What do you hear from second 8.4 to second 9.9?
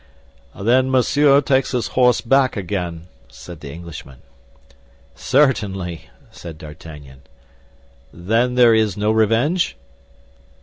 there is no revenge?"